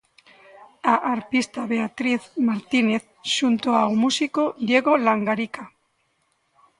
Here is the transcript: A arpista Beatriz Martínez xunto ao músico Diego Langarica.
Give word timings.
A 0.93 0.95
arpista 1.15 1.61
Beatriz 1.71 2.21
Martínez 2.47 3.03
xunto 3.35 3.69
ao 3.75 3.91
músico 4.03 4.43
Diego 4.67 4.93
Langarica. 5.05 5.63